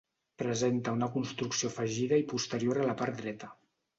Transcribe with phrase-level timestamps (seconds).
[0.41, 3.51] Presenta una construcció afegida i posterior a la part dreta.